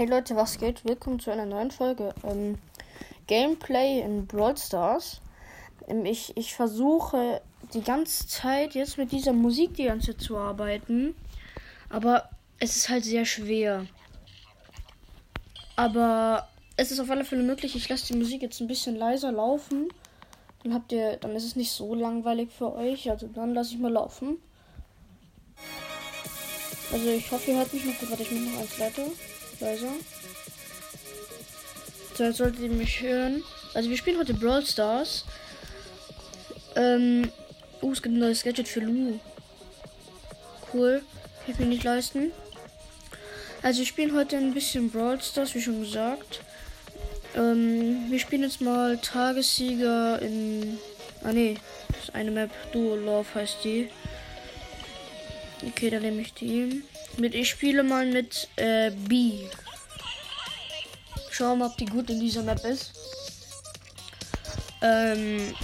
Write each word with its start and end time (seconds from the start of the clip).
Hey 0.00 0.08
Leute, 0.08 0.34
was 0.34 0.56
geht? 0.56 0.82
Willkommen 0.86 1.20
zu 1.20 1.30
einer 1.30 1.44
neuen 1.44 1.70
Folge. 1.70 2.14
Ähm, 2.24 2.56
Gameplay 3.26 4.00
in 4.00 4.26
Brawl 4.26 4.56
Stars. 4.56 5.20
Ähm, 5.88 6.06
ich, 6.06 6.34
ich 6.38 6.54
versuche 6.54 7.42
die 7.74 7.82
ganze 7.82 8.26
Zeit 8.26 8.74
jetzt 8.74 8.96
mit 8.96 9.12
dieser 9.12 9.34
Musik 9.34 9.74
die 9.74 9.84
ganze 9.84 10.12
Zeit 10.12 10.22
zu 10.22 10.38
arbeiten. 10.38 11.14
Aber 11.90 12.30
es 12.58 12.76
ist 12.76 12.88
halt 12.88 13.04
sehr 13.04 13.26
schwer. 13.26 13.84
Aber 15.76 16.48
es 16.78 16.90
ist 16.90 17.00
auf 17.00 17.10
alle 17.10 17.26
Fälle 17.26 17.42
möglich. 17.42 17.76
Ich 17.76 17.86
lasse 17.90 18.06
die 18.06 18.18
Musik 18.18 18.40
jetzt 18.40 18.58
ein 18.62 18.68
bisschen 18.68 18.96
leiser 18.96 19.32
laufen. 19.32 19.88
Dann 20.62 20.72
habt 20.72 20.92
ihr, 20.92 21.18
dann 21.18 21.36
ist 21.36 21.44
es 21.44 21.56
nicht 21.56 21.72
so 21.72 21.94
langweilig 21.94 22.48
für 22.56 22.74
euch. 22.74 23.10
Also 23.10 23.26
dann 23.26 23.52
lasse 23.52 23.74
ich 23.74 23.78
mal 23.78 23.92
laufen. 23.92 24.38
Also 26.90 27.06
ich 27.06 27.30
hoffe, 27.30 27.50
ihr 27.50 27.58
hört 27.58 27.74
mich 27.74 27.84
noch. 27.84 27.92
Warte, 28.08 28.22
ich 28.22 28.30
mache 28.30 28.44
noch 28.44 28.60
eins 28.60 28.80
weiter. 28.80 29.02
Leiser. 29.60 29.92
So, 32.16 32.24
jetzt 32.24 32.38
solltet 32.38 32.60
ihr 32.60 32.70
mich 32.70 33.02
hören. 33.02 33.42
Also 33.74 33.90
wir 33.90 33.96
spielen 33.96 34.18
heute 34.18 34.34
Brawl 34.34 34.64
Stars. 34.64 35.24
Ähm. 36.76 37.30
Uh, 37.82 37.92
es 37.92 38.02
gibt 38.02 38.14
ein 38.14 38.18
neues 38.18 38.42
Gadget 38.42 38.68
für 38.68 38.80
Lu. 38.80 39.18
Cool. 40.72 41.02
Kann 41.44 41.54
ich 41.54 41.58
mir 41.58 41.66
nicht 41.66 41.84
leisten. 41.84 42.30
Also 43.62 43.78
wir 43.78 43.86
spielen 43.86 44.14
heute 44.14 44.36
ein 44.36 44.52
bisschen 44.52 44.90
Brawl 44.90 45.20
Stars, 45.22 45.54
wie 45.54 45.62
schon 45.62 45.80
gesagt. 45.80 46.40
Ähm, 47.34 48.10
wir 48.10 48.18
spielen 48.18 48.42
jetzt 48.42 48.60
mal 48.60 48.98
Tagessieger 48.98 50.20
in. 50.20 50.78
Ah 51.22 51.32
ne, 51.32 51.56
das 51.88 52.04
ist 52.04 52.14
eine 52.14 52.30
Map. 52.30 52.50
Duo 52.72 52.96
Love 52.96 53.34
heißt 53.34 53.58
die. 53.64 53.88
Okay, 55.66 55.90
dann 55.90 56.02
nehme 56.02 56.22
ich 56.22 56.32
die. 56.34 56.82
Mit 57.16 57.34
ich 57.34 57.50
spiele 57.50 57.82
mal 57.82 58.06
mit 58.06 58.48
äh, 58.56 58.90
B. 58.90 59.48
Schauen 61.30 61.58
wir 61.58 61.64
mal, 61.64 61.70
ob 61.70 61.76
die 61.78 61.86
gut 61.86 62.10
in 62.10 62.20
dieser 62.20 62.42
Map 62.42 62.64
ist. 62.64 62.92
Ähm. 64.82 65.54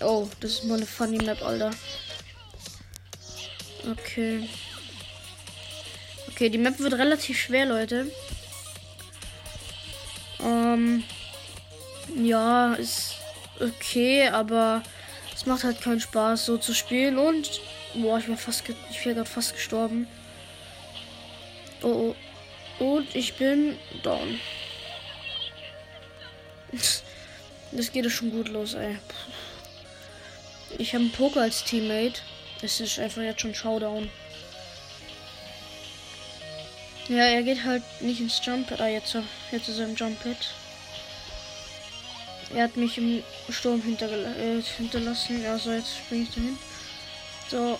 Oh, 0.00 0.28
das 0.40 0.52
ist 0.52 0.64
mal 0.64 0.76
eine 0.76 0.86
funny 0.86 1.18
Map, 1.18 1.42
Alter. 1.42 1.70
Okay. 3.90 4.48
Okay, 6.28 6.50
die 6.50 6.58
Map 6.58 6.78
wird 6.78 6.94
relativ 6.94 7.38
schwer, 7.38 7.66
Leute. 7.66 8.10
Ähm. 10.40 11.04
Ja, 12.14 12.74
ist 12.74 13.14
okay, 13.60 14.28
aber 14.28 14.82
es 15.34 15.46
macht 15.46 15.64
halt 15.64 15.80
keinen 15.80 16.00
Spaß, 16.00 16.46
so 16.46 16.58
zu 16.58 16.74
spielen. 16.74 17.18
Und. 17.18 17.60
Boah, 17.94 18.18
ich 18.18 18.26
bin 18.26 18.36
fast. 18.36 18.64
Ich 18.90 19.04
wäre 19.04 19.16
gerade 19.16 19.30
fast 19.30 19.54
gestorben. 19.54 20.06
Oh, 21.82 21.88
oh. 21.88 22.14
Und 22.78 23.14
ich 23.14 23.34
bin 23.34 23.78
down. 24.02 24.38
Das 27.72 27.92
geht 27.92 28.10
schon 28.10 28.30
gut 28.30 28.48
los, 28.48 28.74
ey. 28.74 28.98
Ich 30.78 30.94
habe 30.94 31.04
einen 31.04 31.12
Poker 31.12 31.42
als 31.42 31.64
Teammate. 31.64 32.20
Es 32.62 32.80
ist 32.80 32.98
einfach 32.98 33.22
jetzt 33.22 33.40
schon 33.40 33.54
Showdown. 33.54 34.10
Ja, 37.08 37.24
er 37.24 37.42
geht 37.42 37.64
halt 37.64 37.82
nicht 38.00 38.20
ins 38.20 38.40
Jump. 38.44 38.72
Ah, 38.78 38.88
jetzt, 38.88 39.16
jetzt 39.52 39.68
ist 39.68 39.78
er 39.78 39.86
im 39.86 39.94
Jump. 39.94 40.18
Er 42.54 42.64
hat 42.64 42.76
mich 42.76 42.98
im 42.98 43.22
Sturm 43.48 43.80
äh, 43.80 44.62
hinterlassen. 44.76 45.44
Also 45.46 45.72
jetzt 45.72 45.96
springe 45.96 46.24
ich 46.24 46.30
dahin. 46.30 46.58
So, 47.50 47.78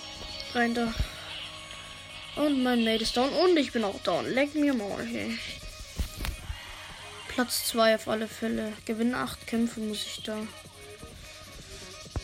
rein 0.55 0.75
da. 0.75 0.93
Und 2.37 2.63
mein 2.63 2.85
Mate 2.85 3.03
ist 3.03 3.17
down. 3.17 3.31
Und 3.31 3.57
ich 3.57 3.73
bin 3.73 3.85
auch 3.85 3.99
down. 4.01 4.27
Leck 4.27 4.55
mir 4.55 4.75
mal. 4.75 5.05
Hey. 5.05 5.39
Platz 7.29 7.67
2 7.69 7.97
auf 7.97 8.09
alle 8.09 8.29
Fälle. 8.29 8.73
Gewinnen 8.85 9.15
8 9.15 9.47
Kämpfe 9.47 9.81
muss 9.81 10.05
ich 10.05 10.23
da. 10.23 10.37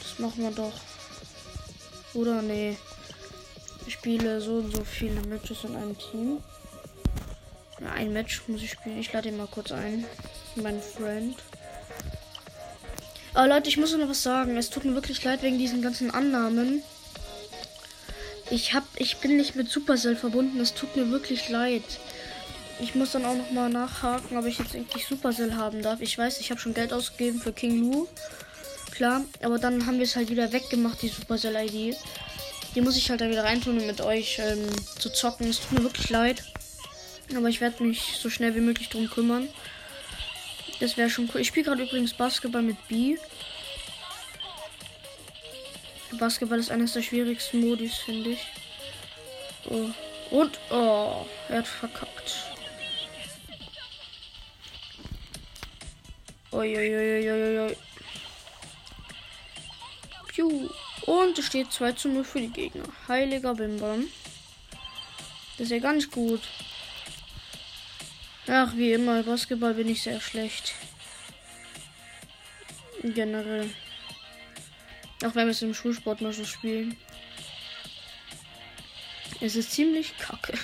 Das 0.01 0.19
machen 0.19 0.43
wir 0.43 0.51
doch. 0.51 0.81
Oder 2.15 2.43
nee. 2.43 2.77
Ich 3.87 3.95
spiele 3.95 4.41
so 4.41 4.57
und 4.57 4.75
so 4.75 4.85
viele 4.85 5.21
Matches 5.23 5.65
in 5.65 5.77
einem 5.77 5.97
Team. 5.99 6.43
Ja, 7.81 7.93
ein 7.93 8.13
Match 8.13 8.43
muss 8.47 8.63
ich 8.63 8.73
spielen. 8.73 9.01
Ich 9.01 9.13
lade 9.13 9.29
ihn 9.29 9.37
mal 9.37 9.49
kurz 9.49 9.73
ein. 9.73 10.05
Mein 10.57 10.81
Freund. 10.81 11.37
Aber 13.35 13.49
Leute, 13.49 13.69
ich 13.69 13.79
muss 13.79 13.97
noch 13.97 14.09
was 14.09 14.23
sagen. 14.23 14.57
Es 14.57 14.71
tut 14.71 14.85
mir 14.85 14.95
wirklich 14.95 15.25
leid 15.25 15.43
wegen 15.43 15.59
diesen 15.59 15.81
ganzen 15.81 16.11
Annahmen. 16.11 16.83
Ich 18.53 18.75
hab, 18.75 18.85
ich 18.97 19.17
bin 19.17 19.39
nicht 19.39 19.57
mit 19.57 19.71
Supercell 19.71 20.15
verbunden. 20.15 20.61
Es 20.61 20.75
tut 20.75 20.95
mir 20.95 21.11
wirklich 21.11 21.49
leid. 21.49 21.83
Ich 22.81 22.95
muss 22.95 23.13
dann 23.13 23.25
auch 23.25 23.35
noch 23.35 23.51
mal 23.51 23.71
nachhaken, 23.71 24.37
ob 24.37 24.45
ich 24.45 24.59
jetzt 24.59 24.75
endlich 24.75 25.07
Supercell 25.07 25.55
haben 25.55 25.81
darf. 25.81 26.03
Ich 26.03 26.19
weiß, 26.19 26.39
ich 26.39 26.51
habe 26.51 26.61
schon 26.61 26.75
Geld 26.75 26.93
ausgegeben 26.93 27.41
für 27.41 27.55
King 27.55 27.81
Lu. 27.81 28.07
Klar, 28.91 29.25
aber 29.43 29.59
dann 29.59 29.87
haben 29.87 29.97
wir 29.97 30.05
es 30.05 30.17
halt 30.17 30.29
wieder 30.29 30.53
weggemacht, 30.53 31.01
die 31.01 31.09
Supercell-ID. 31.09 31.97
Die 32.75 32.81
muss 32.83 32.99
ich 32.99 33.09
halt 33.09 33.23
da 33.23 33.31
wieder 33.31 33.45
reintun, 33.45 33.81
um 33.81 33.87
mit 33.87 34.03
euch 34.03 34.39
ähm, 34.39 34.69
zu 34.99 35.09
zocken. 35.09 35.49
Es 35.49 35.61
tut 35.61 35.73
mir 35.73 35.85
wirklich 35.85 36.11
leid. 36.11 36.45
Aber 37.35 37.49
ich 37.49 37.63
werde 37.63 37.83
mich 37.83 38.19
so 38.21 38.29
schnell 38.29 38.55
wie 38.55 38.61
möglich 38.61 38.91
drum 38.91 39.09
kümmern. 39.09 39.49
Das 40.79 40.99
wäre 40.99 41.09
schon 41.09 41.31
cool. 41.33 41.41
Ich 41.41 41.49
spiele 41.49 41.65
gerade 41.65 41.85
übrigens 41.85 42.13
Basketball 42.13 42.61
mit 42.61 42.77
B. 42.87 43.17
Basketball 46.19 46.59
ist 46.59 46.71
eines 46.71 46.93
der 46.93 47.03
schwierigsten 47.03 47.61
Modis, 47.61 47.97
finde 47.97 48.31
ich. 48.31 48.47
Oh. 49.69 49.91
Und, 50.31 50.59
oh, 50.71 51.27
er 51.49 51.59
hat 51.59 51.67
verkackt. 51.67 52.53
Uiuiuiuiui. 56.53 57.77
Piu. 60.29 60.71
Und 61.07 61.39
es 61.39 61.47
steht 61.47 61.73
2 61.73 61.93
zu 61.93 62.09
0 62.09 62.25
für 62.25 62.41
die 62.41 62.49
Gegner. 62.49 62.85
Heiliger 63.09 63.55
Bimbam. 63.55 64.07
Das 65.59 65.67
ist 65.67 65.73
ja 65.73 65.79
ganz 65.79 66.11
gut. 66.11 66.41
Ach, 68.47 68.75
wie 68.75 68.93
immer, 68.93 69.23
Basketball 69.23 69.75
bin 69.75 69.89
ich 69.89 70.03
sehr 70.03 70.21
schlecht. 70.21 70.75
Generell. 73.03 73.71
Auch 75.25 75.35
wenn 75.35 75.47
wir 75.47 75.53
es 75.53 75.63
im 75.63 75.75
Schulsport 75.75 76.21
mal 76.21 76.33
so 76.33 76.45
spielen. 76.45 76.97
Es 79.41 79.57
ist 79.57 79.73
ziemlich 79.73 80.17
kacke. 80.19 80.55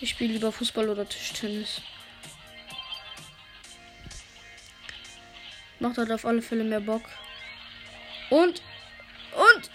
Ich 0.00 0.10
spiele 0.10 0.34
lieber 0.34 0.52
Fußball 0.52 0.88
oder 0.88 1.08
Tischtennis. 1.08 1.80
Macht 5.78 5.98
halt 5.98 6.10
auf 6.12 6.24
alle 6.24 6.42
Fälle 6.42 6.64
mehr 6.64 6.80
Bock. 6.80 7.02
Und. 8.30 8.62
Und. 9.32 9.70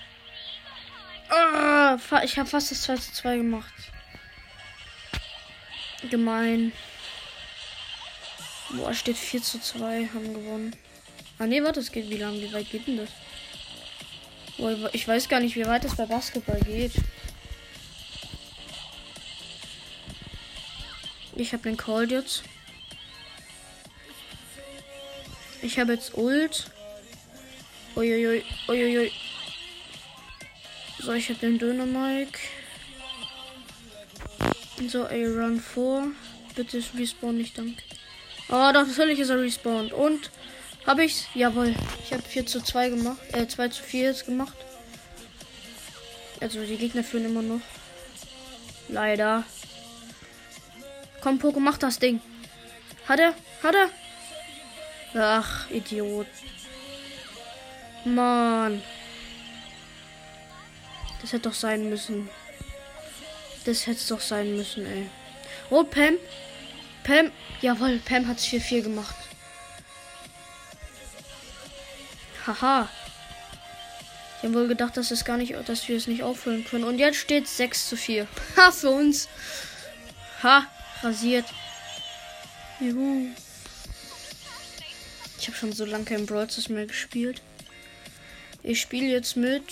Ah, 1.29 1.97
ich 2.23 2.37
habe 2.39 2.49
fast 2.49 2.71
das 2.71 2.83
2 2.83 2.95
zu 2.97 3.13
2 3.13 3.37
gemacht. 3.37 3.73
Gemein. 6.09 6.71
Boah, 8.69 8.93
steht 8.93 9.17
4 9.17 9.41
zu 9.41 9.59
2, 9.59 10.09
haben 10.13 10.33
gewonnen. 10.33 10.75
Ah 11.39 11.45
ne, 11.45 11.63
warte, 11.63 11.79
es 11.79 11.91
geht 11.91 12.09
wie 12.09 12.17
lange? 12.17 12.41
Wie 12.41 12.53
weit 12.53 12.69
geht 12.69 12.87
denn 12.87 12.97
das? 12.97 13.09
Ich 14.91 15.07
weiß 15.07 15.29
gar 15.29 15.39
nicht, 15.39 15.55
wie 15.55 15.65
weit 15.65 15.85
es 15.85 15.95
bei 15.95 16.05
Basketball 16.05 16.59
geht. 16.61 16.93
Ich 21.35 21.53
habe 21.53 21.63
den 21.63 21.77
Call 21.77 22.09
jetzt. 22.11 22.43
Ich 25.61 25.77
habe 25.77 25.93
jetzt 25.93 26.17
Ult. 26.17 26.71
Uiuiui, 27.95 28.43
uiuiui. 28.67 29.11
So, 30.99 31.13
ich 31.13 31.29
habe 31.29 31.39
den 31.39 31.59
Dynamike. 31.59 32.39
So, 34.87 35.05
ey, 35.05 35.25
run 35.25 35.59
vor. 35.59 36.07
Bitte 36.55 36.83
respawn 36.97 37.37
nicht, 37.37 37.57
danke. 37.57 37.83
Oh, 38.49 38.71
doch, 38.73 38.87
natürlich 38.87 39.19
ist 39.19 39.29
er 39.29 39.39
respawned. 39.39 39.93
Und 39.93 40.31
habe 40.87 41.03
ich's? 41.03 41.25
Jawohl. 41.35 41.75
Ich 42.03 42.13
habe 42.13 42.23
4 42.23 42.45
zu 42.45 42.61
2 42.61 42.89
gemacht. 42.89 43.17
Äh, 43.33 43.47
2 43.47 43.67
zu 43.69 43.83
4 43.83 44.03
jetzt 44.03 44.25
gemacht. 44.25 44.55
Also 46.39 46.63
die 46.63 46.77
Gegner 46.77 47.03
führen 47.03 47.25
immer 47.25 47.41
noch. 47.41 47.61
Leider. 48.87 49.43
Komm, 51.21 51.39
Poco, 51.39 51.59
mach 51.59 51.77
das 51.77 51.99
Ding. 51.99 52.21
Hat 53.07 53.19
er? 53.19 53.33
Hat 53.63 53.75
er? 53.75 53.89
Ach, 55.13 55.69
Idiot. 55.69 56.27
Mann. 58.05 58.81
Das 61.21 61.33
hätte 61.33 61.49
doch 61.49 61.55
sein 61.55 61.89
müssen. 61.89 62.29
Das 63.65 63.87
hätte 63.87 64.07
doch 64.07 64.21
sein 64.21 64.55
müssen, 64.55 64.85
ey. 64.85 65.09
Oh, 65.69 65.83
Pam. 65.83 66.17
Pam. 67.03 67.31
Jawohl, 67.61 67.99
Pam 68.05 68.27
hat 68.27 68.37
es 68.37 68.45
4-4 68.45 68.83
gemacht. 68.83 69.26
Haha. 72.47 72.87
Ich 74.37 74.43
habe 74.43 74.53
wohl 74.53 74.67
gedacht, 74.67 74.95
dass 74.95 75.11
es 75.11 75.25
gar 75.25 75.37
nicht, 75.37 75.53
dass 75.67 75.87
wir 75.87 75.97
es 75.97 76.07
nicht 76.07 76.23
auffüllen 76.23 76.63
können. 76.63 76.85
Und 76.85 76.97
jetzt 76.97 77.17
steht 77.17 77.47
6 77.47 77.89
zu 77.89 77.97
4. 77.97 78.27
Ha, 78.55 78.71
für 78.71 78.89
uns. 78.89 79.27
Ha, 80.41 80.65
rasiert. 81.03 81.45
Juhu. 82.79 83.27
Ich 85.39 85.47
habe 85.47 85.57
schon 85.57 85.73
so 85.73 85.85
lange 85.85 86.05
kein 86.05 86.25
Brawl 86.25 86.47
mehr 86.69 86.85
gespielt. 86.85 87.41
Ich 88.63 88.81
spiele 88.81 89.07
jetzt 89.07 89.35
mit. 89.35 89.63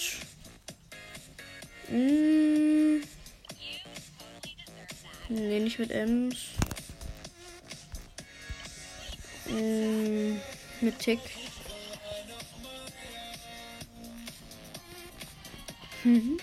Hm, 1.87 3.01
nee, 5.29 5.59
nicht 5.59 5.79
mit 5.79 5.91
Ems. 5.91 6.37
Hm, 9.47 10.39
mit 10.81 10.99
Tick. 10.99 11.19
Mhm. 16.05 16.37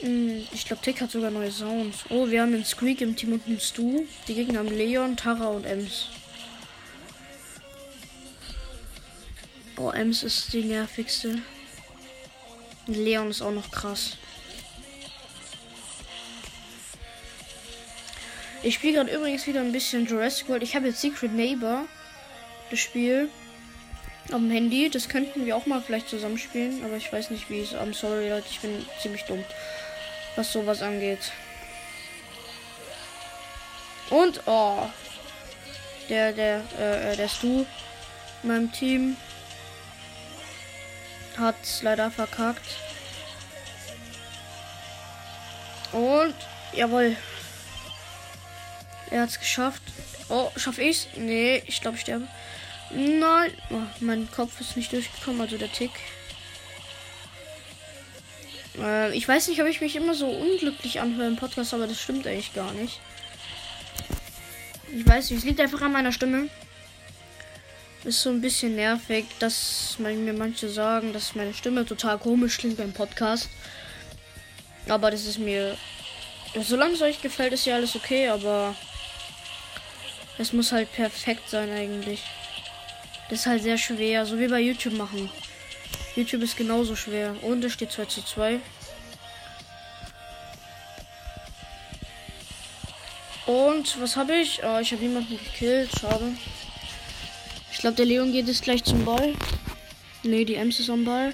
Hm, 0.00 0.48
ich 0.52 0.64
glaube, 0.64 0.82
Tick 0.82 1.02
hat 1.02 1.10
sogar 1.10 1.30
neue 1.30 1.52
Sounds. 1.52 2.04
Oh, 2.08 2.28
wir 2.28 2.40
haben 2.40 2.54
einen 2.54 2.64
Squeak 2.64 3.02
im 3.02 3.14
Team 3.14 3.34
und 3.34 3.46
einen 3.46 3.60
Stu. 3.60 4.06
Die 4.26 4.34
Gegner 4.34 4.60
haben 4.60 4.68
Leon, 4.74 5.18
Tara 5.18 5.48
und 5.48 5.64
Ems. 5.66 6.06
Oh, 9.76 9.90
Ems 9.90 10.22
ist 10.22 10.50
die 10.54 10.62
nervigste. 10.62 11.42
Und 12.86 12.96
Leon 12.96 13.28
ist 13.28 13.42
auch 13.42 13.52
noch 13.52 13.70
krass. 13.70 14.16
Ich 18.62 18.76
spiele 18.76 18.94
gerade 18.94 19.14
übrigens 19.14 19.46
wieder 19.46 19.60
ein 19.60 19.72
bisschen 19.72 20.06
Jurassic 20.06 20.48
World. 20.48 20.62
Ich 20.62 20.74
habe 20.74 20.86
jetzt 20.86 21.02
Secret 21.02 21.34
Neighbor, 21.34 21.86
das 22.70 22.78
Spiel, 22.78 23.28
dem 24.38 24.50
Handy. 24.50 24.90
Das 24.90 25.08
könnten 25.08 25.46
wir 25.46 25.56
auch 25.56 25.66
mal 25.66 25.82
vielleicht 25.82 26.08
zusammenspielen, 26.08 26.84
aber 26.84 26.96
ich 26.96 27.12
weiß 27.12 27.30
nicht, 27.30 27.50
wie 27.50 27.60
es. 27.60 27.74
I'm 27.74 27.94
sorry, 27.94 28.28
Leute, 28.28 28.46
ich 28.50 28.60
bin 28.60 28.84
ziemlich 29.00 29.24
dumm 29.24 29.44
was 30.36 30.52
sowas 30.52 30.82
angeht. 30.82 31.32
Und, 34.10 34.42
oh. 34.46 34.88
Der, 36.08 36.32
der, 36.32 36.64
äh, 36.78 37.16
der 37.16 37.28
Stu 37.28 37.64
in 38.42 38.48
meinem 38.48 38.72
Team 38.72 39.16
hat 41.38 41.54
leider 41.82 42.10
verkackt. 42.10 42.66
Und, 45.92 46.34
jawohl. 46.72 47.16
Er 49.10 49.22
hat 49.22 49.28
es 49.28 49.38
geschafft. 49.38 49.82
Oh, 50.28 50.50
schaff 50.56 50.78
ich's? 50.78 51.06
Nee, 51.16 51.62
ich 51.66 51.80
glaube, 51.80 51.96
ich 51.96 52.02
sterbe. 52.02 52.26
Nein. 52.92 53.52
Oh, 53.70 53.82
mein 54.00 54.30
Kopf 54.30 54.60
ist 54.60 54.76
nicht 54.76 54.92
durchgekommen, 54.92 55.40
also 55.40 55.56
der 55.56 55.72
Tick. 55.72 55.92
Äh, 58.78 59.16
ich 59.16 59.26
weiß 59.26 59.48
nicht, 59.48 59.60
ob 59.60 59.68
ich 59.68 59.80
mich 59.80 59.96
immer 59.96 60.14
so 60.14 60.28
unglücklich 60.28 61.00
anhöre 61.00 61.28
im 61.28 61.36
Podcast, 61.36 61.74
aber 61.74 61.86
das 61.86 62.00
stimmt 62.00 62.26
eigentlich 62.26 62.54
gar 62.54 62.72
nicht. 62.72 63.00
Ich 64.92 65.06
weiß 65.06 65.30
nicht, 65.30 65.38
es 65.38 65.44
liegt 65.44 65.60
einfach 65.60 65.82
an 65.82 65.92
meiner 65.92 66.12
Stimme. 66.12 66.48
Ist 68.02 68.22
so 68.22 68.30
ein 68.30 68.40
bisschen 68.40 68.76
nervig, 68.76 69.26
dass 69.38 69.96
mir 69.98 70.32
manche 70.32 70.68
sagen, 70.68 71.12
dass 71.12 71.34
meine 71.34 71.54
Stimme 71.54 71.84
total 71.84 72.18
komisch 72.18 72.58
klingt 72.58 72.78
beim 72.78 72.92
Podcast. 72.92 73.48
Aber 74.88 75.10
das 75.10 75.26
ist 75.26 75.38
mir. 75.38 75.76
Solange 76.60 76.94
es 76.94 77.02
euch 77.02 77.22
gefällt, 77.22 77.52
ist 77.52 77.66
ja 77.66 77.76
alles 77.76 77.94
okay, 77.94 78.28
aber. 78.28 78.74
Es 80.38 80.54
muss 80.54 80.72
halt 80.72 80.90
perfekt 80.92 81.50
sein 81.50 81.70
eigentlich. 81.70 82.22
Das 83.30 83.38
ist 83.40 83.46
halt 83.46 83.62
sehr 83.62 83.78
schwer, 83.78 84.26
so 84.26 84.40
wie 84.40 84.48
bei 84.48 84.58
YouTube 84.58 84.94
machen. 84.94 85.30
YouTube 86.16 86.42
ist 86.42 86.56
genauso 86.56 86.96
schwer. 86.96 87.36
Und 87.42 87.64
es 87.64 87.72
steht 87.72 87.92
2 87.92 88.04
zu 88.06 88.22
2. 88.22 88.58
Und 93.46 94.00
was 94.00 94.16
habe 94.16 94.34
ich? 94.34 94.60
Oh, 94.64 94.80
ich 94.80 94.90
habe 94.90 95.02
jemanden 95.02 95.38
gekillt. 95.38 95.90
Schade. 96.00 96.32
Ich 97.70 97.78
glaube, 97.78 97.96
der 97.96 98.06
Leon 98.06 98.32
geht 98.32 98.48
jetzt 98.48 98.62
gleich 98.62 98.82
zum 98.82 99.04
Ball. 99.04 99.34
Ne, 100.24 100.44
die 100.44 100.56
Ems 100.56 100.80
ist 100.80 100.90
am 100.90 101.04
Ball. 101.04 101.32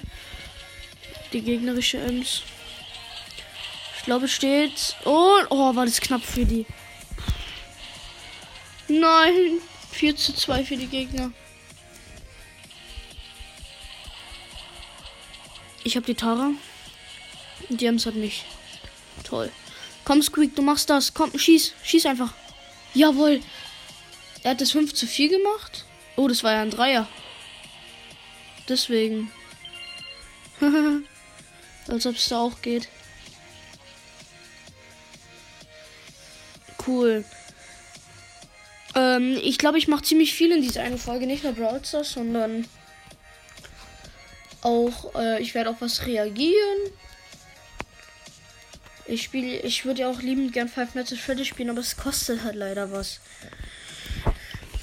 Die 1.33 1.41
gegnerische 1.41 1.97
Ems. 1.97 2.43
Ich 3.97 4.03
glaube, 4.03 4.27
steht. 4.27 4.95
Oh, 5.03 5.39
oh, 5.49 5.75
war 5.75 5.85
das 5.85 5.99
knapp 5.99 6.23
für 6.23 6.45
die. 6.45 6.67
Nein. 8.87 9.61
4 9.93 10.15
zu 10.15 10.35
2 10.35 10.63
für 10.63 10.77
die 10.77 10.85
Gegner. 10.85 11.31
Ich 15.87 15.95
habe 15.95 16.05
die 16.05 16.15
Tara. 16.15 16.51
Und 17.69 17.81
James 17.81 18.05
hat 18.05 18.15
mich. 18.15 18.43
Toll. 19.23 19.49
Komm, 20.03 20.21
Squeak, 20.21 20.53
du 20.53 20.61
machst 20.61 20.89
das. 20.89 21.13
Komm, 21.13 21.31
schieß. 21.39 21.75
Schieß 21.81 22.07
einfach. 22.07 22.33
Jawohl. 22.93 23.39
Er 24.43 24.51
hat 24.51 24.59
das 24.59 24.73
5 24.73 24.93
zu 24.93 25.07
4 25.07 25.29
gemacht. 25.29 25.85
Oh, 26.17 26.27
das 26.27 26.43
war 26.43 26.51
ja 26.51 26.61
ein 26.61 26.71
Dreier. 26.71 27.07
Deswegen. 28.67 29.31
Als 31.87 32.05
ob 32.05 32.17
es 32.17 32.27
da 32.27 32.41
auch 32.41 32.61
geht. 32.61 32.89
Cool. 36.85 37.23
Ähm, 38.93 39.39
ich 39.41 39.57
glaube, 39.57 39.77
ich 39.77 39.87
mache 39.87 40.03
ziemlich 40.03 40.33
viel 40.33 40.51
in 40.51 40.61
dieser 40.61 40.81
eine 40.81 40.97
Folge. 40.97 41.27
Nicht 41.27 41.45
nur 41.45 41.53
Brawl 41.53 41.79
Stars, 41.85 42.11
sondern 42.11 42.67
auch, 44.67 45.15
äh, 45.15 45.41
ich 45.41 45.55
werde 45.55 45.69
auf 45.69 45.81
was 45.81 46.05
reagieren. 46.05 46.77
Ich 49.05 49.23
spiele, 49.23 49.61
ich 49.61 49.85
würde 49.85 50.01
ja 50.01 50.09
auch 50.09 50.21
liebend 50.21 50.51
gern 50.51 50.67
Five 50.67 50.93
Nights 50.93 51.13
at 51.13 51.19
Freddy's 51.19 51.47
spielen, 51.47 51.69
aber 51.69 51.79
es 51.79 51.95
kostet 51.95 52.43
halt 52.43 52.55
leider 52.55 52.91
was. 52.91 53.21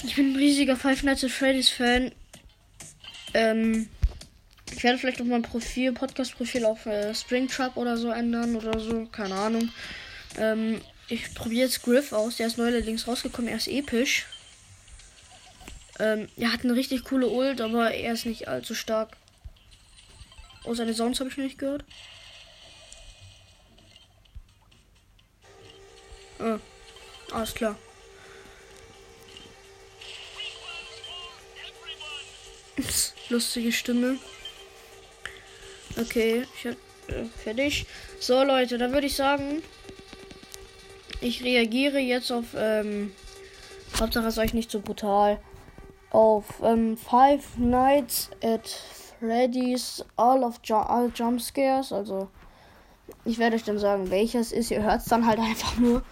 Ich 0.03 0.17
bin 0.17 0.33
ein 0.33 0.37
riesiger 0.37 0.76
Five 0.76 1.03
Nights 1.03 1.25
at 1.25 1.31
Freddy's 1.31 1.69
Fan. 1.69 2.12
Ähm, 3.35 3.88
ich 4.73 4.83
werde 4.83 4.99
vielleicht 4.99 5.21
auch 5.21 5.26
mein 5.26 5.43
Profil, 5.43 5.93
Podcast-Profil 5.93 6.64
auf 6.64 6.87
äh, 6.87 7.14
Springtrap 7.14 7.76
oder 7.76 7.99
so 7.99 8.11
ändern 8.11 8.57
oder 8.57 8.81
so, 8.81 9.07
keine 9.07 9.35
Ahnung. 9.35 9.71
Ähm, 10.38 10.81
ich 11.09 11.35
probiere 11.35 11.67
jetzt 11.67 11.83
Griff 11.83 12.12
aus, 12.12 12.38
der 12.38 12.47
ist 12.47 12.57
neuerdings 12.57 13.07
rausgekommen, 13.07 13.50
er 13.50 13.59
ist 13.59 13.69
episch. 13.69 14.26
Ähm, 15.99 16.29
er 16.37 16.53
hat 16.53 16.64
eine 16.64 16.75
richtig 16.75 17.05
coole 17.05 17.29
Ult, 17.29 17.61
aber 17.61 17.93
er 17.93 18.14
ist 18.14 18.25
nicht 18.25 18.49
allzu 18.49 18.75
stark. 18.75 19.17
Oh, 20.64 20.75
seine 20.75 20.94
Sounds 20.94 21.21
habe 21.21 21.28
ich 21.30 21.37
nicht 21.37 21.59
gehört. 21.59 21.85
Ah, 26.38 26.59
alles 27.33 27.54
klar. 27.54 27.76
Lustige 33.28 33.73
Stimme. 33.73 34.18
Okay, 36.00 36.44
ich 36.56 36.66
hab, 36.66 36.75
äh, 37.09 37.25
fertig. 37.42 37.87
So, 38.18 38.42
Leute, 38.42 38.78
dann 38.78 38.92
würde 38.92 39.06
ich 39.06 39.14
sagen, 39.14 39.62
ich 41.21 41.44
reagiere 41.44 41.99
jetzt 41.99 42.33
auf, 42.33 42.47
ähm, 42.56 43.12
Hauptsache 43.99 44.26
es 44.26 44.38
euch 44.38 44.54
nicht 44.54 44.71
so 44.71 44.80
brutal, 44.80 45.40
auf 46.11 46.44
ähm, 46.62 46.97
Five 46.97 47.56
Nights 47.59 48.30
at 48.42 48.80
Freddy's 49.25 50.04
All 50.16 50.45
of 50.45 50.61
Ju 50.62 50.75
All 50.75 51.11
Jump 51.14 51.40
Scares. 51.40 51.93
Also, 51.93 52.28
ich 53.25 53.38
werde 53.38 53.57
euch 53.57 53.64
dann 53.64 53.78
sagen, 53.78 54.11
welches 54.11 54.52
ist. 54.52 54.71
Ihr 54.71 54.83
hört 54.83 55.00
es 55.00 55.07
dann 55.07 55.26
halt 55.26 55.38
einfach 55.40 55.78
nur. 55.78 56.02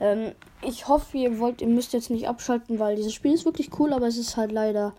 Ähm, 0.00 0.32
ich 0.62 0.86
hoffe, 0.86 1.16
ihr 1.16 1.38
wollt, 1.38 1.62
ihr 1.62 1.68
müsst 1.68 1.92
jetzt 1.92 2.10
nicht 2.10 2.28
abschalten, 2.28 2.78
weil 2.78 2.96
dieses 2.96 3.14
Spiel 3.14 3.32
ist 3.32 3.46
wirklich 3.46 3.70
cool, 3.78 3.92
aber 3.92 4.06
es 4.06 4.18
ist 4.18 4.36
halt 4.36 4.52
leider. 4.52 4.94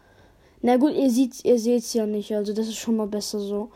Na 0.62 0.78
gut, 0.78 0.94
ihr 0.94 1.10
seht 1.10 1.46
ihr 1.46 1.60
seht's 1.60 1.94
ja 1.94 2.06
nicht, 2.06 2.36
also 2.36 2.54
das 2.54 2.68
ist 2.68 2.78
schon 2.78 2.98
mal 2.98 3.08
besser 3.08 3.40
so. 3.40 3.72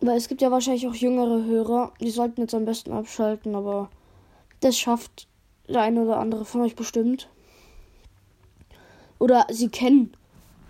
Weil 0.00 0.16
es 0.16 0.28
gibt 0.28 0.42
ja 0.42 0.50
wahrscheinlich 0.50 0.86
auch 0.86 0.94
jüngere 0.94 1.44
Hörer, 1.44 1.92
die 2.00 2.10
sollten 2.10 2.42
jetzt 2.42 2.54
am 2.54 2.64
besten 2.64 2.92
abschalten, 2.92 3.54
aber 3.56 3.90
das 4.60 4.78
schafft 4.78 5.26
der 5.68 5.80
eine 5.80 6.02
oder 6.02 6.18
andere 6.18 6.44
von 6.44 6.60
euch 6.60 6.76
bestimmt. 6.76 7.28
Oder 9.18 9.46
sie 9.50 9.68
kennen 9.68 10.14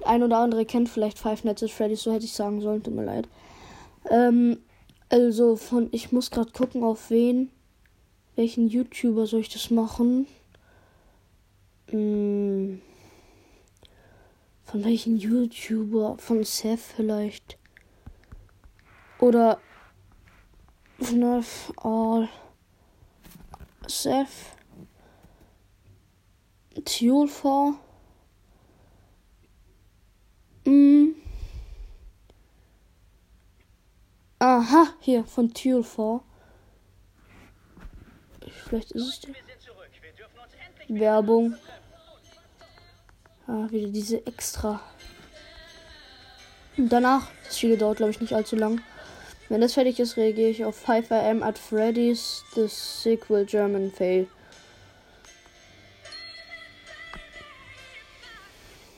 ein 0.05 0.23
oder 0.23 0.39
andere 0.39 0.65
kennt 0.65 0.89
vielleicht 0.89 1.19
Five 1.19 1.45
Nights 1.45 1.63
at 1.63 1.71
Freddy's, 1.71 2.03
so 2.03 2.13
hätte 2.13 2.25
ich 2.25 2.33
sagen 2.33 2.61
sollen, 2.61 2.83
tut 2.83 2.95
mir 2.95 3.05
leid. 3.05 3.29
Ähm, 4.11 4.59
also 5.09 5.57
von, 5.57 5.89
ich 5.93 6.13
muss 6.13 6.31
gerade 6.31 6.53
gucken, 6.53 6.83
auf 6.83 7.11
wen, 7.11 7.51
welchen 8.37 8.69
YouTuber 8.69 9.27
soll 9.27 9.41
ich 9.41 9.49
das 9.49 9.71
machen? 9.71 10.27
Hm, 11.91 12.81
von 14.65 14.85
welchen 14.85 15.17
YouTuber? 15.19 16.17
Von 16.19 16.43
Seth 16.43 16.81
vielleicht. 16.81 17.59
Oder 19.21 19.61
FNAF 20.99 21.73
All. 21.77 22.29
Seth. 23.87 24.29
Tulfa. 26.85 27.75
Mm. 30.65 31.15
Aha, 34.39 34.89
hier 35.01 35.25
von 35.25 35.53
Tür 35.55 35.83
vor. 35.83 36.25
Vielleicht 38.67 38.93
ist 38.93 39.09
es 39.09 39.21
die. 39.21 39.35
Werbung. 40.89 41.55
Ah, 43.47 43.67
wieder 43.71 43.89
diese 43.89 44.27
extra. 44.27 44.81
Und 46.77 46.89
danach, 46.91 47.31
das 47.45 47.59
Spiel 47.59 47.77
dauert 47.77 47.99
glaube 47.99 48.11
ich 48.11 48.21
nicht 48.21 48.35
allzu 48.35 48.57
lang. 48.57 48.81
Wenn 49.49 49.61
das 49.61 49.75
fertig 49.75 50.01
ist, 50.01 50.17
reagiere 50.17 50.51
ich 50.51 50.65
auf 50.65 50.77
5 50.77 51.13
am 51.13 51.43
at 51.43 51.59
Freddy's 51.59 52.43
The 52.55 52.67
Sequel 52.67 53.45
German 53.45 53.93
Fail. 53.93 54.27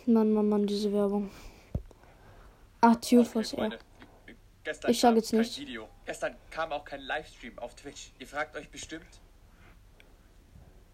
Mann, 0.07 0.33
Mann, 0.33 0.49
Mann, 0.49 0.67
diese 0.67 0.93
Werbung. 0.93 1.31
Tube 2.95 3.29
was 3.35 3.53
er. 3.53 3.79
Gestern 4.65 4.91
Ich 4.91 5.01
sag 5.01 5.09
kam 5.11 5.17
jetzt 5.17 5.33
nicht. 5.33 5.59
Video. 5.59 5.89
Gestern 6.05 6.37
kam 6.51 6.73
auch 6.73 6.85
kein 6.85 7.01
Livestream 7.01 7.59
auf 7.59 7.75
Twitch. 7.75 8.13
Ihr 8.19 8.27
fragt 8.27 8.57
euch 8.57 8.69
bestimmt, 8.69 9.07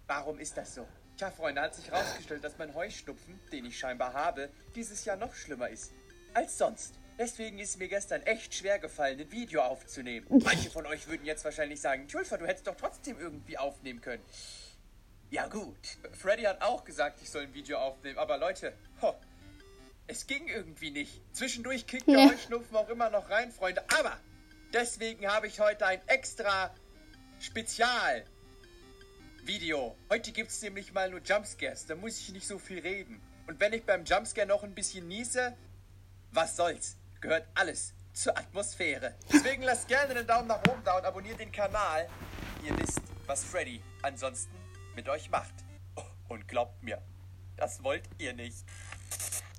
warum 0.06 0.38
ist 0.38 0.56
das 0.56 0.74
so? 0.74 0.86
Tja, 1.16 1.30
Freunde, 1.30 1.60
hat 1.60 1.74
sich 1.74 1.90
herausgestellt, 1.90 2.42
dass 2.44 2.58
mein 2.58 2.74
Heuschnupfen, 2.74 3.38
den 3.50 3.64
ich 3.64 3.78
scheinbar 3.78 4.12
habe, 4.12 4.50
dieses 4.74 5.04
Jahr 5.04 5.16
noch 5.16 5.34
schlimmer 5.34 5.68
ist 5.68 5.92
als 6.34 6.58
sonst. 6.58 6.94
Deswegen 7.18 7.58
ist 7.58 7.78
mir 7.78 7.88
gestern 7.88 8.22
echt 8.22 8.54
schwer 8.54 8.78
gefallen, 8.78 9.20
ein 9.20 9.30
Video 9.30 9.62
aufzunehmen. 9.62 10.26
Manche 10.44 10.70
von 10.70 10.86
euch 10.86 11.06
würden 11.06 11.24
jetzt 11.24 11.44
wahrscheinlich 11.44 11.80
sagen, 11.80 12.08
Tulfa, 12.08 12.36
du 12.38 12.46
hättest 12.46 12.66
doch 12.66 12.76
trotzdem 12.76 13.18
irgendwie 13.18 13.58
aufnehmen 13.58 14.00
können. 14.00 14.22
Ja 15.30 15.46
gut, 15.46 15.76
Freddy 16.12 16.42
hat 16.42 16.60
auch 16.60 16.84
gesagt, 16.84 17.20
ich 17.22 17.30
soll 17.30 17.42
ein 17.42 17.54
Video 17.54 17.78
aufnehmen, 17.78 18.18
aber 18.18 18.36
Leute, 18.36 18.74
ho, 19.00 19.14
es 20.06 20.26
ging 20.26 20.48
irgendwie 20.48 20.90
nicht. 20.90 21.20
Zwischendurch 21.32 21.86
kickt 21.86 22.06
der 22.06 22.18
Ja. 22.18 22.30
Heuschnupfen 22.30 22.76
auch 22.76 22.88
immer 22.88 23.10
noch 23.10 23.30
rein, 23.30 23.50
Freunde. 23.52 23.82
Aber 23.98 24.18
deswegen 24.72 25.26
habe 25.26 25.46
ich 25.46 25.60
heute 25.60 25.86
ein 25.86 26.00
extra 26.08 26.74
Spezial 27.40 28.24
Video. 29.44 29.96
Heute 30.08 30.32
gibt 30.32 30.50
es 30.50 30.62
nämlich 30.62 30.92
mal 30.92 31.10
nur 31.10 31.20
Jumpscares, 31.20 31.86
da 31.86 31.96
muss 31.96 32.18
ich 32.20 32.32
nicht 32.32 32.46
so 32.46 32.58
viel 32.58 32.78
reden. 32.78 33.20
Und 33.48 33.58
wenn 33.58 33.72
ich 33.72 33.84
beim 33.84 34.04
Jumpscare 34.04 34.46
noch 34.46 34.62
ein 34.62 34.74
bisschen 34.74 35.08
niese, 35.08 35.56
was 36.30 36.56
soll's? 36.56 36.96
Gehört 37.20 37.46
alles 37.54 37.92
zur 38.12 38.36
Atmosphäre. 38.38 39.14
Deswegen 39.32 39.62
lasst 39.62 39.88
gerne 39.88 40.14
einen 40.14 40.26
Daumen 40.26 40.46
nach 40.46 40.62
oben 40.68 40.82
da 40.84 40.96
und 40.98 41.04
abonniert 41.04 41.40
den 41.40 41.50
Kanal. 41.50 42.08
Ihr 42.64 42.78
wisst, 42.78 43.00
was 43.26 43.42
Freddy 43.42 43.82
ansonsten 44.02 44.54
mit 44.94 45.08
euch 45.08 45.28
macht. 45.30 45.54
Und 46.28 46.46
glaubt 46.46 46.82
mir, 46.82 47.02
das 47.56 47.82
wollt 47.82 48.08
ihr 48.18 48.32
nicht. 48.32 48.64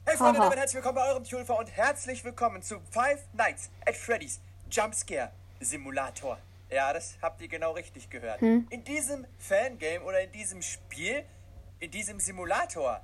Hey 0.05 0.17
Freunde, 0.17 0.39
damit 0.39 0.57
herzlich 0.57 0.75
willkommen 0.75 0.95
bei 0.95 1.09
eurem 1.09 1.23
Tulfer 1.23 1.57
und 1.57 1.69
herzlich 1.71 2.23
willkommen 2.23 2.61
zu 2.61 2.75
Five 2.91 3.21
Nights 3.33 3.69
at 3.85 3.95
Freddy's 3.95 4.39
Jumpscare 4.69 5.31
Simulator. 5.59 6.37
Ja, 6.69 6.91
das 6.93 7.17
habt 7.21 7.41
ihr 7.41 7.47
genau 7.47 7.71
richtig 7.71 8.09
gehört. 8.09 8.41
In 8.41 8.83
diesem 8.85 9.25
Fangame 9.37 10.01
oder 10.05 10.21
in 10.21 10.31
diesem 10.31 10.61
Spiel, 10.61 11.23
in 11.79 11.89
diesem 11.91 12.19
Simulator, 12.19 13.01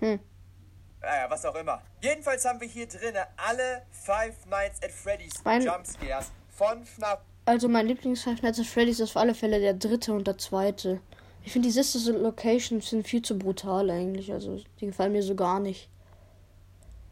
naja, 0.00 1.28
was 1.28 1.44
auch 1.44 1.54
immer. 1.56 1.82
Jedenfalls 2.00 2.44
haben 2.44 2.60
wir 2.60 2.68
hier 2.68 2.86
drinnen 2.86 3.24
alle 3.36 3.82
Five 3.90 4.46
Nights 4.48 4.82
at 4.82 4.90
Freddy's 4.92 5.34
Mein- 5.44 5.62
Jumpscares 5.62 6.30
von 6.50 6.84
FNAF 6.84 7.20
Also 7.44 7.68
mein 7.68 7.86
Lieblings 7.86 8.22
Five 8.22 8.42
Nights 8.42 8.60
at 8.60 8.66
Freddy's 8.66 9.00
ist 9.00 9.10
auf 9.10 9.16
alle 9.16 9.34
Fälle 9.34 9.60
der 9.60 9.74
dritte 9.74 10.12
und 10.12 10.26
der 10.26 10.38
zweite. 10.38 11.00
Ich 11.44 11.52
finde 11.52 11.68
die 11.68 11.72
Sister 11.72 12.12
Locations 12.12 12.88
sind 12.90 13.06
viel 13.06 13.22
zu 13.22 13.38
brutal 13.38 13.90
eigentlich. 13.90 14.32
Also 14.32 14.60
die 14.80 14.86
gefallen 14.86 15.12
mir 15.12 15.22
so 15.22 15.34
gar 15.34 15.60
nicht. 15.60 15.88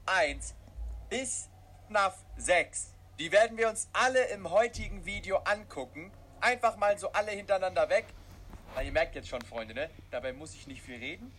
1 0.07 0.55
bis 1.09 1.49
FNAF 1.89 2.17
6. 2.37 2.93
Die 3.19 3.31
werden 3.33 3.57
wir 3.57 3.69
uns 3.69 3.89
alle 3.93 4.25
im 4.27 4.51
heutigen 4.51 5.05
Video 5.05 5.37
angucken. 5.39 6.11
Einfach 6.41 6.77
mal 6.77 6.99
so 6.99 7.11
alle 7.13 7.31
hintereinander 7.31 7.89
weg. 7.89 8.07
Na, 8.75 8.83
ihr 8.83 8.93
merkt 8.93 9.15
jetzt 9.15 9.29
schon, 9.29 9.41
Freunde, 9.43 9.73
ne? 9.75 9.89
Dabei 10.11 10.33
muss 10.33 10.55
ich 10.55 10.67
nicht 10.67 10.83
viel 10.83 10.97
reden. 10.99 11.33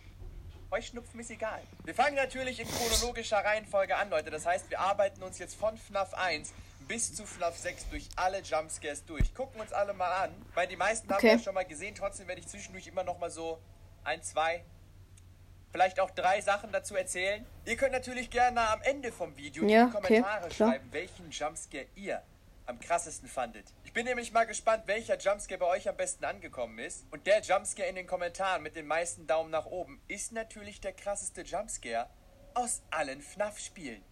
Heuschnupfen 0.70 1.20
ist 1.20 1.30
egal. 1.30 1.60
Wir 1.84 1.94
fangen 1.94 2.16
natürlich 2.16 2.58
in 2.58 2.66
chronologischer 2.68 3.36
Reihenfolge 3.44 3.96
an, 3.96 4.10
Leute. 4.10 4.30
Das 4.30 4.46
heißt, 4.46 4.68
wir 4.70 4.80
arbeiten 4.80 5.22
uns 5.22 5.38
jetzt 5.38 5.54
von 5.54 5.76
FNAF 5.76 6.14
1 6.14 6.52
bis 6.88 7.14
zu 7.14 7.24
FNAF 7.26 7.56
6 7.56 7.88
durch 7.90 8.08
alle 8.16 8.40
Jumpscares 8.40 9.04
durch. 9.04 9.32
Gucken 9.34 9.60
uns 9.60 9.72
alle 9.72 9.92
mal 9.92 10.10
an. 10.24 10.30
Ich 10.50 10.56
meine, 10.56 10.68
die 10.68 10.76
meisten 10.76 11.08
haben 11.08 11.16
Okay. 11.18 11.26
wir 11.28 11.32
ja 11.36 11.38
schon 11.38 11.54
mal 11.54 11.64
gesehen. 11.64 11.94
Trotzdem 11.94 12.26
werde 12.26 12.40
ich 12.40 12.48
zwischendurch 12.48 12.86
immer 12.86 13.04
noch 13.04 13.18
mal 13.18 13.30
so 13.30 13.60
ein, 14.02 14.22
zwei, 14.22 14.64
vielleicht 15.72 16.00
auch 16.00 16.10
drei 16.10 16.40
Sachen 16.40 16.72
dazu 16.72 16.94
erzählen. 16.96 17.44
Ihr 17.64 17.76
könnt 17.76 17.92
natürlich 17.92 18.30
gerne 18.30 18.68
am 18.68 18.82
Ende 18.82 19.12
vom 19.12 19.36
Video 19.36 19.64
Ja, 19.64 19.84
in 19.84 19.90
die 19.90 19.96
okay, 19.96 20.06
Kommentare 20.06 20.48
klar. 20.48 20.70
schreiben, 20.70 20.88
welchen 20.92 21.30
Jumpscare 21.30 21.86
ihr 21.94 22.22
am 22.66 22.80
krassesten 22.80 23.28
fandet. 23.28 23.66
Ich 23.84 23.92
bin 23.92 24.04
nämlich 24.06 24.32
mal 24.32 24.44
gespannt, 24.44 24.84
welcher 24.86 25.16
Jumpscare 25.18 25.58
bei 25.58 25.66
euch 25.66 25.88
am 25.88 25.96
besten 25.96 26.24
angekommen 26.24 26.78
ist. 26.78 27.06
Und 27.10 27.26
der 27.26 27.40
Jumpscare 27.40 27.88
in 27.88 27.94
den 27.94 28.06
Kommentaren 28.06 28.62
mit 28.62 28.76
den 28.76 28.86
meisten 28.86 29.26
Daumen 29.26 29.50
nach 29.50 29.66
oben 29.66 30.00
ist 30.08 30.32
natürlich 30.32 30.80
der 30.80 30.92
krasseste 30.92 31.42
Jumpscare 31.42 32.08
aus 32.54 32.82
allen 32.90 33.20
FNAF-Spielen. 33.20 34.02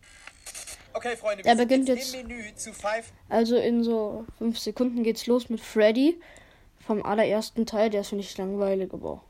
Okay, 0.92 1.16
Freunde, 1.16 1.42
wir 1.42 1.50
Er 1.50 1.56
sind 1.56 1.68
beginnt 1.68 1.88
jetzt 1.88 2.14
im 2.14 2.28
Menü 2.28 2.54
zu 2.54 2.72
Five 2.72 3.12
Also 3.28 3.56
in 3.56 3.82
so 3.82 4.26
fünf 4.38 4.58
Sekunden 4.58 5.02
geht's 5.02 5.26
los 5.26 5.48
mit 5.48 5.60
Freddy 5.60 6.20
vom 6.86 7.02
allerersten 7.02 7.66
Teil. 7.66 7.90
Der 7.90 8.02
ist 8.02 8.12
ich 8.12 8.38
langweilig, 8.38 8.92
aber 8.92 9.24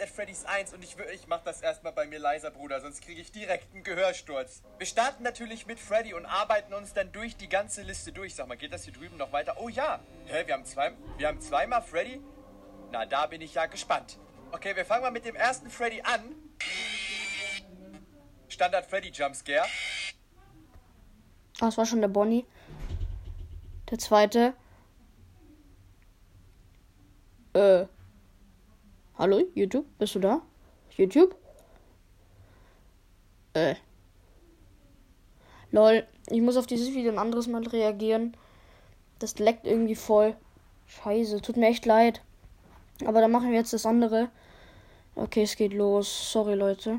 at 0.00 0.08
Freddy's 0.08 0.44
1 0.44 0.74
und 0.74 0.82
ich, 0.82 0.96
ich 1.12 1.26
mach 1.26 1.42
das 1.42 1.60
erstmal 1.60 1.92
bei 1.92 2.06
mir 2.06 2.18
leiser, 2.18 2.50
Bruder, 2.50 2.80
sonst 2.80 3.02
kriege 3.02 3.20
ich 3.20 3.32
direkt 3.32 3.72
einen 3.74 3.84
Gehörsturz. 3.84 4.62
Wir 4.78 4.86
starten 4.86 5.22
natürlich 5.22 5.66
mit 5.66 5.78
Freddy 5.78 6.14
und 6.14 6.26
arbeiten 6.26 6.74
uns 6.74 6.94
dann 6.94 7.12
durch 7.12 7.36
die 7.36 7.48
ganze 7.48 7.82
Liste 7.82 8.12
durch. 8.12 8.34
Sag 8.34 8.48
mal, 8.48 8.56
geht 8.56 8.72
das 8.72 8.84
hier 8.84 8.92
drüben 8.92 9.16
noch 9.16 9.32
weiter? 9.32 9.56
Oh 9.60 9.68
ja. 9.68 10.00
Hä, 10.26 10.46
wir 10.46 10.54
haben, 10.54 10.64
zwei, 10.64 10.92
wir 11.18 11.28
haben 11.28 11.40
zweimal 11.40 11.82
Freddy? 11.82 12.20
Na, 12.92 13.06
da 13.06 13.26
bin 13.26 13.40
ich 13.40 13.54
ja 13.54 13.66
gespannt. 13.66 14.18
Okay, 14.52 14.76
wir 14.76 14.84
fangen 14.84 15.02
mal 15.02 15.10
mit 15.10 15.24
dem 15.24 15.36
ersten 15.36 15.70
Freddy 15.70 16.00
an. 16.02 16.34
Standard 18.48 18.86
Freddy 18.86 19.08
Jumpscare. 19.08 19.66
Ah, 21.60 21.66
das 21.66 21.76
war 21.76 21.86
schon 21.86 22.00
der 22.00 22.08
Bonnie. 22.08 22.46
Der 23.90 23.98
zweite. 23.98 24.54
Äh. 27.52 27.86
Hallo, 29.16 29.40
YouTube? 29.54 29.86
Bist 30.00 30.16
du 30.16 30.18
da? 30.18 30.42
YouTube? 30.96 31.36
Äh. 33.52 33.76
Lol, 35.70 36.04
ich 36.30 36.40
muss 36.40 36.56
auf 36.56 36.66
dieses 36.66 36.92
Video 36.92 37.12
ein 37.12 37.18
anderes 37.18 37.46
Mal 37.46 37.64
reagieren. 37.64 38.36
Das 39.20 39.38
leckt 39.38 39.68
irgendwie 39.68 39.94
voll. 39.94 40.34
Scheiße, 40.88 41.40
tut 41.42 41.56
mir 41.56 41.68
echt 41.68 41.86
leid. 41.86 42.22
Aber 43.06 43.20
dann 43.20 43.30
machen 43.30 43.52
wir 43.52 43.58
jetzt 43.58 43.72
das 43.72 43.86
andere. 43.86 44.30
Okay, 45.14 45.44
es 45.44 45.54
geht 45.54 45.74
los. 45.74 46.32
Sorry, 46.32 46.54
Leute. 46.54 46.98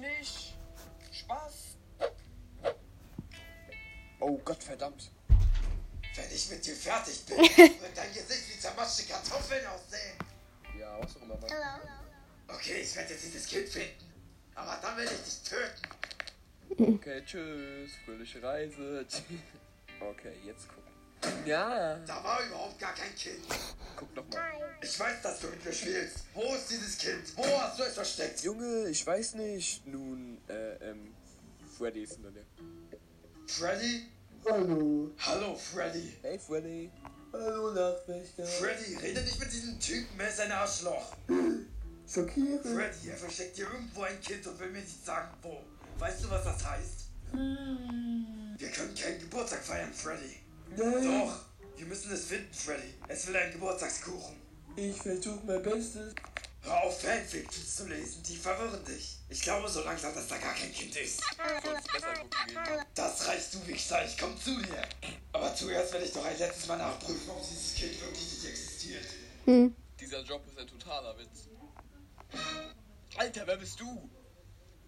Nicht. 0.00 0.54
Spaß. 1.12 1.76
Oh 4.20 4.38
Gott, 4.44 4.62
verdammt. 4.62 5.10
Wenn 6.14 6.30
ich 6.32 6.50
mit 6.50 6.66
dir 6.66 6.74
fertig 6.74 7.24
bin, 7.24 7.38
wird 7.82 7.96
dein 7.96 8.12
Gesicht 8.12 8.54
wie 8.54 8.58
zermatschte 8.58 9.04
Kartoffeln 9.04 9.66
aussehen. 9.66 10.16
Ja, 10.78 10.98
was 11.00 11.16
auch 11.16 11.22
immer. 11.22 11.38
Okay, 12.48 12.80
ich 12.82 12.94
werde 12.96 13.12
jetzt 13.12 13.24
dieses 13.24 13.46
Kind 13.46 13.68
finden. 13.68 14.12
Aber 14.54 14.78
dann 14.82 14.96
will 14.96 15.04
ich 15.04 15.22
dich 15.22 15.42
töten. 15.42 16.94
Okay, 16.94 17.22
tschüss. 17.24 17.92
Fröhliche 18.04 18.42
Reise. 18.42 19.06
Okay, 20.02 20.32
jetzt 20.46 20.66
gucken. 20.66 20.89
Ja. 21.44 21.96
Da 22.06 22.24
war 22.24 22.44
überhaupt 22.46 22.78
gar 22.78 22.94
kein 22.94 23.14
Kind. 23.14 23.40
Guck 23.96 24.14
noch 24.16 24.28
mal. 24.30 24.76
Ich 24.82 24.98
weiß, 24.98 25.22
dass 25.22 25.40
du 25.40 25.48
mit 25.48 25.64
mir 25.64 25.72
spielst. 25.72 26.24
Wo 26.34 26.54
ist 26.54 26.70
dieses 26.70 26.96
Kind? 26.98 27.36
Wo 27.36 27.44
hast 27.60 27.78
du 27.78 27.82
es 27.82 27.94
versteckt? 27.94 28.42
Junge, 28.42 28.88
ich 28.88 29.06
weiß 29.06 29.34
nicht. 29.34 29.86
Nun, 29.86 30.38
äh, 30.48 30.90
ähm, 30.90 31.14
Freddy 31.76 32.02
ist 32.02 32.14
hinter 32.14 32.30
dir. 32.30 32.46
Freddy? 33.46 34.06
Hallo. 34.48 35.10
Hallo, 35.18 35.54
Freddy. 35.54 36.16
Hey, 36.22 36.38
Freddy. 36.38 36.90
Hallo, 37.32 37.72
Nachtwächter. 37.72 38.44
Freddy, 38.44 38.96
rede 38.96 39.22
nicht 39.22 39.38
mit 39.38 39.52
diesem 39.52 39.78
Typen, 39.78 40.18
er 40.18 40.28
ist 40.28 40.40
ein 40.40 40.50
Arschloch. 40.50 41.14
Schockierend. 42.08 42.62
Freddy, 42.62 43.10
er 43.10 43.16
versteckt 43.16 43.56
hier 43.56 43.66
irgendwo 43.70 44.02
ein 44.02 44.20
Kind 44.20 44.46
und 44.46 44.58
will 44.58 44.70
mir 44.70 44.80
nicht 44.80 45.04
sagen, 45.04 45.28
wo. 45.42 45.62
Weißt 45.98 46.24
du, 46.24 46.30
was 46.30 46.44
das 46.44 46.64
heißt? 46.64 47.06
Wir 47.32 48.68
können 48.70 48.94
keinen 48.94 49.20
Geburtstag 49.20 49.62
feiern, 49.62 49.92
Freddy. 49.92 50.40
Nein. 50.76 51.04
Doch, 51.04 51.34
wir 51.76 51.86
müssen 51.86 52.12
es 52.12 52.26
finden, 52.26 52.52
Freddy. 52.52 52.94
Es 53.08 53.26
will 53.26 53.36
einen 53.36 53.52
Geburtstagskuchen. 53.52 54.36
Ich 54.76 54.96
versuche 54.96 55.40
mein 55.44 55.62
Bestes. 55.62 56.14
Hör 56.62 56.82
auf, 56.84 57.00
Fanfictions 57.00 57.76
zu 57.76 57.88
lesen, 57.88 58.22
die 58.22 58.36
verwirren 58.36 58.84
dich. 58.84 59.16
Ich 59.30 59.40
glaube 59.40 59.68
so 59.68 59.82
langsam, 59.82 60.14
dass 60.14 60.28
da 60.28 60.36
gar 60.36 60.54
kein 60.54 60.72
Kind 60.72 60.94
ist. 60.94 61.22
Das 62.94 63.26
reichst 63.26 63.54
du, 63.54 63.66
Wichser, 63.66 64.04
ich 64.04 64.18
komm 64.18 64.38
zu 64.38 64.60
dir. 64.60 64.82
Aber 65.32 65.54
zuerst 65.54 65.92
werde 65.92 66.04
ich 66.04 66.12
doch 66.12 66.24
ein 66.24 66.38
letztes 66.38 66.66
Mal 66.66 66.76
nachprüfen, 66.76 67.30
ob 67.30 67.40
dieses 67.48 67.74
Kind 67.74 67.98
wirklich 68.00 68.32
nicht 68.32 68.44
existiert. 68.44 69.06
Hm. 69.46 69.74
Dieser 69.98 70.22
Job 70.22 70.46
ist 70.46 70.58
ein 70.58 70.66
totaler 70.66 71.18
Witz. 71.18 71.48
Alter, 73.16 73.46
wer 73.46 73.56
bist 73.56 73.80
du? 73.80 74.10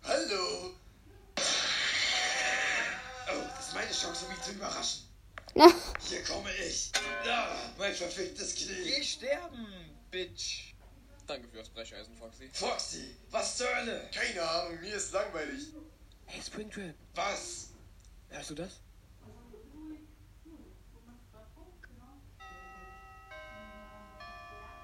Hallo? 0.03 0.75
Oh, 3.29 3.45
das 3.57 3.69
ist 3.69 3.75
meine 3.75 3.93
Chance, 3.93 4.27
um 4.27 4.33
ihn 4.33 4.43
zu 4.43 4.53
überraschen. 4.53 5.12
Hier 5.55 6.23
komme 6.25 6.51
ich. 6.67 6.91
Ah, 7.29 7.71
mein 7.79 7.95
verficktes 7.95 8.55
Knie. 8.55 8.85
Geh 8.85 9.03
sterben, 9.03 9.67
Bitch. 10.11 10.75
Danke 11.27 11.49
für 11.49 11.59
das 11.59 11.69
Brecheisen, 11.69 12.17
Foxy. 12.17 12.51
Foxy, 12.53 13.17
was 13.31 13.57
zur 13.57 13.69
Hölle? 13.75 14.11
Keine 14.13 14.43
Ahnung, 14.43 14.81
mir 14.81 14.95
ist 14.95 15.13
langweilig. 15.13 15.69
Hey, 16.27 16.43
Springtrap. 16.43 16.95
Was? 17.15 17.69
Hörst 18.31 18.51
du 18.51 18.55
das? 18.55 18.81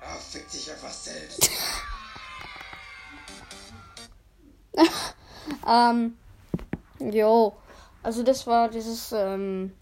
Ah, 0.00 0.16
fick 0.16 0.48
dich 0.50 0.70
einfach 0.70 0.92
selbst. 0.92 1.50
Ähm, 5.66 6.16
jo. 6.98 7.56
Also 8.02 8.22
das 8.22 8.46
war 8.46 8.68
dieses 8.68 9.12
ähm, 9.12 9.74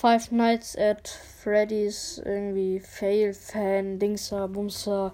Five 0.00 0.32
Nights 0.32 0.78
at 0.78 1.08
Freddy's 1.08 2.22
irgendwie 2.24 2.80
Fail-Fan, 2.80 3.98
Dingser, 3.98 4.48
Bumser. 4.48 5.12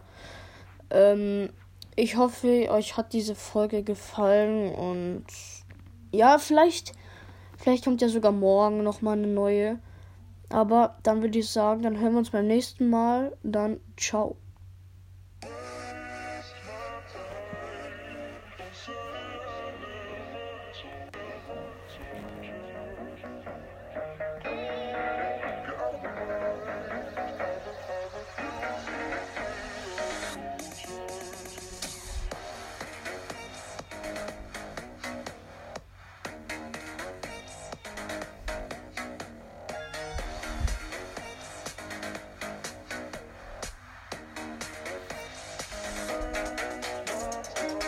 Ähm, 0.91 1.51
ich 1.97 2.17
hoffe, 2.17 2.69
euch 2.71 2.97
hat 2.97 3.13
diese 3.13 3.35
Folge 3.35 3.83
gefallen 3.83 4.73
und 4.73 5.25
ja, 6.13 6.39
vielleicht, 6.39 6.93
vielleicht 7.59 7.83
kommt 7.83 8.01
ja 8.01 8.09
sogar 8.09 8.31
morgen 8.31 8.85
nochmal 8.85 9.19
eine 9.19 9.27
neue. 9.27 9.81
Aber 10.51 10.99
dann 11.03 11.21
würde 11.21 11.41
ich 11.41 11.51
sagen, 11.51 11.83
dann 11.83 11.99
hören 11.99 12.13
wir 12.13 12.19
uns 12.21 12.31
beim 12.31 12.47
nächsten 12.47 12.89
Mal. 12.89 13.37
Dann 13.43 13.81
ciao. 13.97 14.37